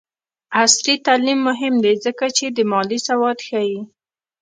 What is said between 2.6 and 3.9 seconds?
مالي سواد ښيي.